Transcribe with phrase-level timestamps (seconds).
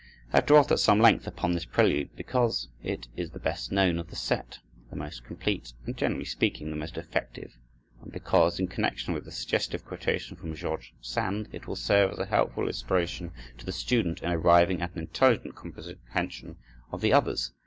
[0.33, 3.99] I have dwelt at some length upon this prelude because it is the best known
[3.99, 4.57] of the set;
[4.89, 7.55] the most complete and, generally speaking, the most effective;
[8.01, 12.17] and because, in connection with the suggestive quotation from George Sand, it will serve as
[12.17, 16.57] a helpful illustration to the student in arriving at an intelligent comprehension
[16.91, 17.51] of the others.